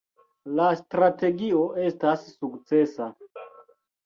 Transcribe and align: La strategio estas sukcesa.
La 0.59 0.69
strategio 0.79 1.59
estas 1.91 2.25
sukcesa. 2.31 3.11